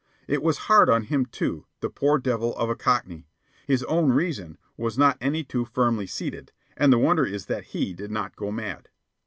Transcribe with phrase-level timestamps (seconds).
[0.27, 3.27] It was hard on him, too, the poor devil of a Cockney.
[3.67, 7.93] His own reason was not any too firmly seated, and the wonder is that he
[7.93, 8.89] did not go mad.